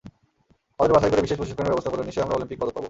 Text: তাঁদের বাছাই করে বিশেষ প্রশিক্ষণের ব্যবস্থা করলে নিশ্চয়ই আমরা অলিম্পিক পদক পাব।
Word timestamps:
তাঁদের 0.77 0.93
বাছাই 0.95 1.11
করে 1.11 1.23
বিশেষ 1.25 1.37
প্রশিক্ষণের 1.39 1.71
ব্যবস্থা 1.71 1.91
করলে 1.91 2.05
নিশ্চয়ই 2.07 2.25
আমরা 2.25 2.37
অলিম্পিক 2.37 2.57
পদক 2.61 2.73
পাব। 2.73 2.79